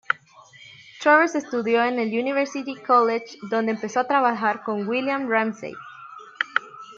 Travers 0.99 1.35
estudió 1.35 1.83
en 1.85 1.99
el 1.99 2.07
University 2.07 2.75
College, 2.75 3.37
donde 3.51 3.73
empezó 3.73 3.99
a 3.99 4.07
trabajar 4.07 4.63
con 4.63 4.87
William 4.87 5.29
Ramsay. 5.29 5.75